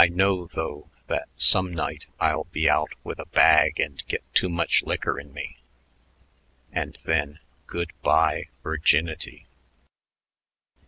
I 0.03 0.07
know, 0.07 0.47
though, 0.51 0.89
that 1.09 1.27
some 1.35 1.71
night 1.71 2.07
I'll 2.19 2.45
be 2.45 2.67
out 2.67 2.89
with 3.03 3.19
a 3.19 3.27
bag 3.27 3.79
and 3.79 4.03
get 4.07 4.23
too 4.33 4.49
much 4.49 4.81
liquor 4.81 5.19
in 5.19 5.31
me 5.31 5.57
and 6.71 6.97
then 7.05 7.37
good 7.67 7.91
by, 8.01 8.45
virginity." 8.63 9.45